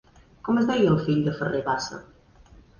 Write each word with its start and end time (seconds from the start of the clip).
Com 0.47 0.59
es 0.61 0.65
deia 0.71 0.89
el 0.95 1.05
fill 1.05 1.21
de 1.29 1.35
Ferrer 1.43 1.63
Bassa? 1.71 2.03